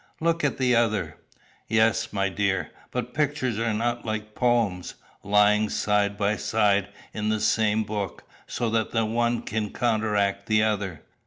Look 0.19 0.43
at 0.43 0.57
the 0.57 0.75
other." 0.75 1.17
"Yes, 1.67 2.11
my 2.11 2.27
dear. 2.27 2.71
But 2.89 3.13
pictures 3.13 3.59
are 3.59 3.71
not 3.71 4.03
like 4.03 4.33
poems, 4.33 4.95
lying 5.21 5.69
side 5.69 6.17
by 6.17 6.37
side 6.37 6.87
in 7.13 7.29
the 7.29 7.39
same 7.39 7.83
book, 7.83 8.23
so 8.47 8.67
that 8.71 8.89
the 8.93 9.05
one 9.05 9.43
can 9.43 9.71
counteract 9.71 10.47
the 10.47 10.63
other. 10.63 11.03